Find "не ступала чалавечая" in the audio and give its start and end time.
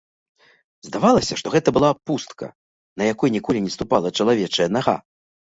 3.67-4.69